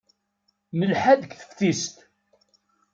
Nelḥa 0.79 1.13
deg 1.21 1.31
teftist. 1.39 1.95